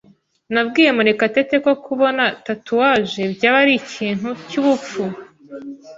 [0.53, 5.03] Nabwiye Murekatete ko kubona tatouage byaba ari ikintu cyubupfu.